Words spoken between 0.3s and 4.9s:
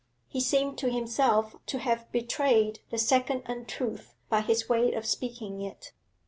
seemed to himself to have betrayed the second untruth by his